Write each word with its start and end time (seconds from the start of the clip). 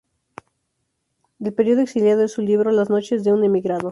Del 1.37 1.53
periodo 1.53 1.81
exiliado 1.81 2.23
es 2.23 2.31
su 2.31 2.41
libro 2.41 2.71
"Las 2.71 2.89
noches 2.89 3.23
de 3.23 3.33
un 3.33 3.43
emigrado". 3.45 3.89